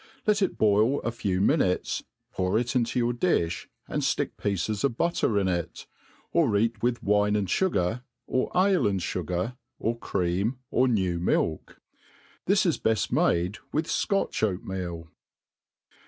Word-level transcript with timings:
L(ft 0.25 0.41
it 0.41 0.57
boil 0.57 0.99
a 1.01 1.11
few" 1.11 1.39
minutes, 1.39 2.01
pour 2.33 2.57
it 2.57 2.75
in 2.75 2.87
your 2.95 3.13
diOi, 3.13 3.67
and 3.87 4.01
ftick 4.01 4.31
pieces 4.35 4.83
of 4.83 4.97
butter 4.97 5.37
in 5.37 5.47
it; 5.47 5.85
or 6.31 6.57
eat 6.57 6.81
with 6.81 7.03
wine 7.03 7.35
and 7.35 7.47
fugar, 7.47 8.01
or 8.25 8.49
ale 8.55 8.87
and 8.87 9.01
fugar, 9.01 9.57
or 9.77 9.95
cr^am, 9.95 10.55
dr 10.73 10.89
nevjr 10.91 11.19
milk. 11.21 11.79
This 12.47 12.65
is 12.65 12.81
heft 12.83 13.11
made 13.11 13.59
wuh 13.71 13.85
Scotch 13.85 14.41
oatmeal. 14.41 15.11